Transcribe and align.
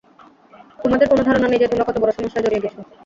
তোমাদের 0.79 1.07
কোন 1.09 1.19
ধারণা 1.23 1.47
নেই 1.47 1.61
যে 1.61 1.67
তোমরা 1.67 1.87
কতবড় 1.87 2.11
সমস্যায় 2.11 2.43
জড়িয়ে 2.45 2.63
গেছো। 2.63 2.79